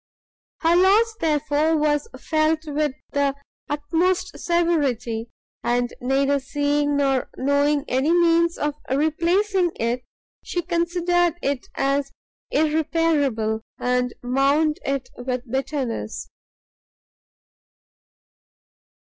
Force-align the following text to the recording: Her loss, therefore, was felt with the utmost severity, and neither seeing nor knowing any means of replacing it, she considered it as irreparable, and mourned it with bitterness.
Her 0.61 0.75
loss, 0.75 1.13
therefore, 1.19 1.77
was 1.77 2.07
felt 2.19 2.63
with 2.65 2.93
the 3.11 3.35
utmost 3.69 4.35
severity, 4.39 5.29
and 5.63 5.93
neither 6.01 6.39
seeing 6.39 6.97
nor 6.97 7.29
knowing 7.37 7.85
any 7.87 8.11
means 8.11 8.57
of 8.57 8.73
replacing 8.89 9.73
it, 9.75 10.03
she 10.43 10.63
considered 10.63 11.35
it 11.43 11.67
as 11.75 12.11
irreparable, 12.49 13.61
and 13.77 14.15
mourned 14.23 14.77
it 14.83 15.09
with 15.17 15.43
bitterness. 15.51 16.31